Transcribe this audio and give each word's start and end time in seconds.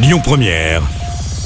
Lyon 0.00 0.20
Première, 0.22 0.82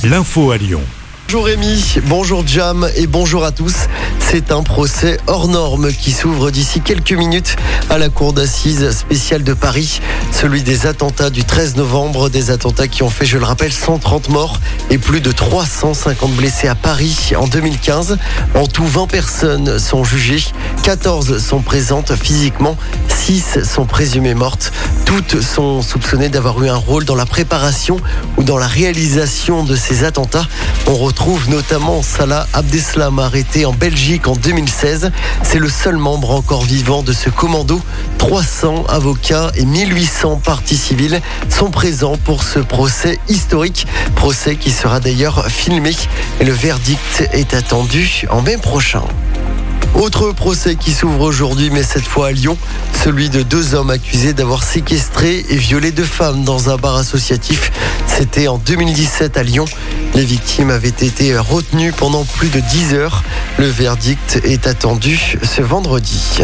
l'info 0.05 0.51
à 0.51 0.59
Lyon. 0.59 0.83
Bonjour 1.27 1.47
Rémi, 1.47 1.97
bonjour 2.05 2.47
Jam 2.47 2.87
et 2.97 3.07
bonjour 3.07 3.47
à 3.47 3.51
tous. 3.51 3.75
C'est 4.21 4.53
un 4.53 4.63
procès 4.63 5.17
hors 5.27 5.49
norme 5.49 5.91
qui 5.91 6.13
s'ouvre 6.13 6.51
d'ici 6.51 6.83
quelques 6.83 7.13
minutes 7.13 7.57
à 7.89 7.97
la 7.97 8.11
cour 8.11 8.35
d'assises 8.35 8.91
spéciale 8.91 9.43
de 9.43 9.55
Paris. 9.55 10.01
Celui 10.33 10.63
des 10.63 10.87
attentats 10.87 11.31
du 11.31 11.45
13 11.45 11.77
novembre, 11.77 12.29
des 12.29 12.51
attentats 12.51 12.89
qui 12.89 13.03
ont 13.03 13.09
fait, 13.09 13.25
je 13.25 13.39
le 13.39 13.45
rappelle, 13.45 13.73
130 13.73 14.29
morts 14.29 14.61
et 14.91 14.99
plus 14.99 15.23
de 15.23 15.33
350 15.33 16.33
blessés 16.33 16.69
à 16.69 16.75
Paris 16.75 17.33
en 17.35 17.47
2015. 17.47 18.19
En 18.55 18.67
tout, 18.67 18.87
20 18.87 19.07
personnes 19.07 19.79
sont 19.79 20.05
jugées, 20.05 20.45
14 20.83 21.39
sont 21.39 21.61
présentes 21.61 22.15
physiquement, 22.15 22.77
6 23.09 23.65
sont 23.65 23.87
présumées 23.87 24.35
mortes. 24.35 24.73
Toutes 25.15 25.43
sont 25.43 25.83
soupçonnées 25.83 26.31
d'avoir 26.31 26.63
eu 26.63 26.71
un 26.71 26.77
rôle 26.77 27.05
dans 27.05 27.15
la 27.15 27.27
préparation 27.27 27.99
ou 28.39 28.45
dans 28.45 28.57
la 28.57 28.67
réalisation 28.67 29.63
de 29.63 29.77
ces 29.77 30.05
attentats. 30.05 30.47
On 30.87 30.95
retrouve 30.95 31.51
notamment 31.51 32.03
Salah 32.03 32.47
Abdeslam 32.55 33.19
arrêté 33.19 33.67
en 33.67 33.75
Belgique 33.75 34.27
en 34.27 34.33
2016. 34.33 35.11
C'est 35.43 35.59
le 35.59 35.69
seul 35.69 35.99
membre 35.99 36.31
encore 36.31 36.63
vivant 36.63 37.03
de 37.03 37.13
ce 37.13 37.29
commando. 37.29 37.79
300 38.17 38.87
avocats 38.89 39.53
et 39.55 39.67
1800 39.67 40.41
parties 40.43 40.79
civiles 40.79 41.21
sont 41.51 41.71
présents 41.71 42.17
pour 42.17 42.43
ce 42.43 42.61
procès 42.61 43.19
historique. 43.29 43.87
Procès 44.17 44.57
qui 44.57 44.71
sera 44.71 44.99
d'ailleurs 44.99 45.47
filmé 45.49 45.95
le 46.41 46.53
verdict 46.53 47.29
est 47.33 47.53
attendu 47.53 48.25
en 48.31 48.41
mai 48.41 48.57
prochain. 48.57 49.03
Autre 49.95 50.33
procès 50.33 50.77
qui 50.77 50.91
s'ouvre 50.93 51.21
aujourd'hui, 51.21 51.71
mais 51.71 51.83
cette 51.83 52.07
fois 52.07 52.29
à 52.29 52.33
Lyon, 52.33 52.57
celui 53.05 53.29
de 53.29 53.43
deux 53.43 53.75
hommes 53.75 53.91
accusés 53.91 54.33
d'avoir 54.33 54.63
séquestré 54.63 55.45
et 55.49 55.57
violé 55.57 55.93
deux 55.93 56.05
femmes 56.05 56.45
dans 56.45 56.71
un 56.71 56.77
bar 56.77 56.97
associatif. 56.97 57.71
C'était 58.07 58.49
en 58.49 58.59
2017 58.59 59.37
à 59.37 59.43
Lyon. 59.43 59.67
Les 60.15 60.25
victimes 60.25 60.71
avaient 60.71 60.89
été 60.89 61.37
retenues 61.37 61.93
pendant 61.93 62.25
plus 62.25 62.49
de 62.49 62.61
10 62.61 62.95
heures. 62.95 63.23
Le 63.59 63.67
verdict 63.67 64.41
est 64.45 64.67
attendu 64.67 65.37
ce 65.43 65.63
vendredi. 65.63 66.43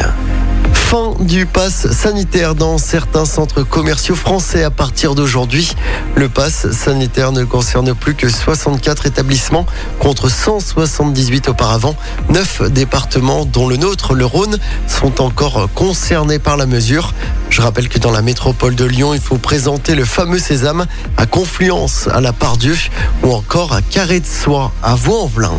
Fin 0.88 1.12
du 1.20 1.44
pass 1.44 1.90
sanitaire 1.92 2.54
dans 2.54 2.78
certains 2.78 3.26
centres 3.26 3.62
commerciaux 3.62 4.14
français 4.14 4.64
à 4.64 4.70
partir 4.70 5.14
d'aujourd'hui. 5.14 5.74
Le 6.14 6.30
pass 6.30 6.70
sanitaire 6.70 7.30
ne 7.30 7.44
concerne 7.44 7.94
plus 7.94 8.14
que 8.14 8.30
64 8.30 9.04
établissements 9.04 9.66
contre 9.98 10.30
178 10.30 11.50
auparavant. 11.50 11.94
Neuf 12.30 12.62
départements, 12.70 13.44
dont 13.44 13.68
le 13.68 13.76
nôtre, 13.76 14.14
le 14.14 14.24
Rhône, 14.24 14.56
sont 14.86 15.20
encore 15.20 15.68
concernés 15.74 16.38
par 16.38 16.56
la 16.56 16.64
mesure. 16.64 17.12
Je 17.50 17.60
rappelle 17.60 17.90
que 17.90 17.98
dans 17.98 18.10
la 18.10 18.22
métropole 18.22 18.74
de 18.74 18.86
Lyon, 18.86 19.12
il 19.12 19.20
faut 19.20 19.36
présenter 19.36 19.94
le 19.94 20.06
fameux 20.06 20.38
sésame 20.38 20.86
à 21.18 21.26
Confluence, 21.26 22.08
à 22.10 22.22
la 22.22 22.32
Pardieu 22.32 22.78
ou 23.22 23.34
encore 23.34 23.74
à 23.74 23.82
Carré 23.82 24.20
de 24.20 24.26
Soie, 24.26 24.72
à 24.82 24.94
Vaux-en-Velin. 24.94 25.58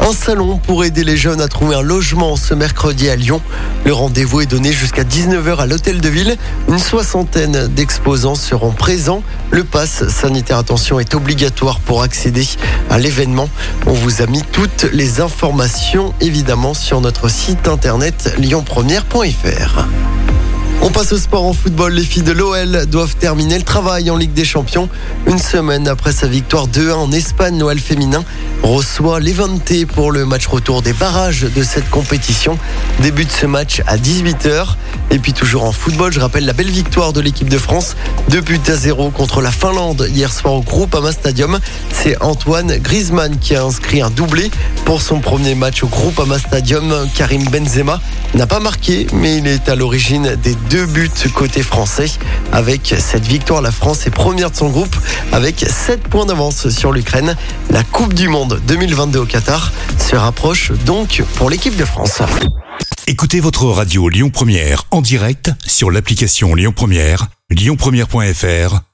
Un 0.00 0.12
salon 0.12 0.58
pour 0.58 0.84
aider 0.84 1.04
les 1.04 1.16
jeunes 1.16 1.40
à 1.40 1.48
trouver 1.48 1.76
un 1.76 1.82
logement 1.82 2.36
ce 2.36 2.52
mercredi 2.54 3.08
à 3.08 3.16
Lyon. 3.16 3.40
Le 3.84 3.92
rendez-vous 3.92 4.40
est 4.40 4.46
donné 4.46 4.72
jusqu'à 4.72 5.04
19h 5.04 5.56
à 5.58 5.66
l'hôtel 5.66 6.00
de 6.00 6.08
ville. 6.08 6.36
Une 6.68 6.78
soixantaine 6.78 7.68
d'exposants 7.68 8.34
seront 8.34 8.72
présents. 8.72 9.22
Le 9.50 9.64
pass 9.64 10.08
sanitaire 10.08 10.58
attention 10.58 11.00
est 11.00 11.14
obligatoire 11.14 11.80
pour 11.80 12.02
accéder 12.02 12.46
à 12.90 12.98
l'événement. 12.98 13.48
On 13.86 13.92
vous 13.92 14.20
a 14.20 14.26
mis 14.26 14.42
toutes 14.42 14.86
les 14.92 15.20
informations 15.20 16.12
évidemment 16.20 16.74
sur 16.74 17.00
notre 17.00 17.28
site 17.28 17.68
internet 17.68 18.34
lyonpremière.fr. 18.38 19.86
On 20.86 20.90
passe 20.90 21.12
au 21.12 21.16
sport 21.16 21.46
en 21.46 21.54
football. 21.54 21.94
Les 21.94 22.04
filles 22.04 22.24
de 22.24 22.32
l'OL 22.32 22.84
doivent 22.84 23.16
terminer 23.16 23.56
le 23.56 23.64
travail 23.64 24.10
en 24.10 24.18
Ligue 24.18 24.34
des 24.34 24.44
Champions. 24.44 24.90
Une 25.26 25.38
semaine 25.38 25.88
après 25.88 26.12
sa 26.12 26.26
victoire 26.26 26.68
2-1 26.68 26.92
en 26.92 27.10
Espagne, 27.10 27.58
l'OL 27.58 27.78
féminin 27.78 28.22
reçoit 28.62 29.18
Levante 29.18 29.86
pour 29.86 30.12
le 30.12 30.26
match 30.26 30.46
retour 30.46 30.82
des 30.82 30.92
barrages 30.92 31.40
de 31.40 31.62
cette 31.62 31.88
compétition. 31.88 32.58
Début 33.00 33.24
de 33.24 33.30
ce 33.30 33.46
match 33.46 33.80
à 33.86 33.96
18h. 33.96 34.76
Et 35.10 35.18
puis 35.18 35.32
toujours 35.32 35.64
en 35.64 35.72
football, 35.72 36.12
je 36.12 36.20
rappelle 36.20 36.44
la 36.44 36.52
belle 36.52 36.70
victoire 36.70 37.14
de 37.14 37.20
l'équipe 37.22 37.48
de 37.48 37.58
France. 37.58 37.96
2 38.28 38.42
buts 38.42 38.60
à 38.68 38.76
0 38.76 39.08
contre 39.08 39.40
la 39.40 39.52
Finlande 39.52 40.06
hier 40.10 40.30
soir 40.30 40.52
au 40.52 40.62
Groupama 40.62 41.12
Stadium. 41.12 41.60
C'est 41.92 42.22
Antoine 42.22 42.76
Griezmann 42.76 43.38
qui 43.38 43.56
a 43.56 43.64
inscrit 43.64 44.02
un 44.02 44.10
doublé 44.10 44.50
pour 44.84 45.02
son 45.02 45.20
premier 45.20 45.54
match 45.54 45.82
au 45.82 45.88
Groupama 45.88 46.38
Stadium. 46.38 47.08
Karim 47.14 47.44
Benzema 47.44 48.00
n'a 48.34 48.46
pas 48.46 48.60
marqué, 48.60 49.06
mais 49.12 49.38
il 49.38 49.46
est 49.46 49.68
à 49.68 49.74
l'origine 49.74 50.36
des 50.42 50.54
deux 50.70 50.86
buts 50.86 51.10
côté 51.34 51.62
français. 51.62 52.06
Avec 52.52 52.94
cette 52.98 53.26
victoire, 53.26 53.62
la 53.62 53.70
France 53.70 54.06
est 54.06 54.10
première 54.10 54.50
de 54.50 54.56
son 54.56 54.68
groupe 54.68 54.96
avec 55.32 55.64
7 55.68 56.02
points 56.02 56.26
d'avance 56.26 56.68
sur 56.68 56.92
l'Ukraine. 56.92 57.36
La 57.70 57.82
Coupe 57.82 58.14
du 58.14 58.28
Monde 58.28 58.60
2022 58.66 59.20
au 59.20 59.26
Qatar 59.26 59.72
se 59.98 60.16
rapproche 60.16 60.72
donc 60.84 61.22
pour 61.36 61.50
l'équipe 61.50 61.76
de 61.76 61.84
France. 61.84 62.22
Écoutez 63.06 63.40
votre 63.40 63.66
radio 63.66 64.08
Lyon 64.08 64.30
Première 64.30 64.84
en 64.90 65.02
direct 65.02 65.50
sur 65.66 65.90
l'application 65.90 66.54
Lyon 66.54 66.72
Première, 66.74 67.28
lyonpremière.fr 67.50 68.93